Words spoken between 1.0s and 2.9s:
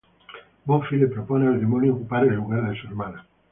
propone al demonio ocupar el lugar de su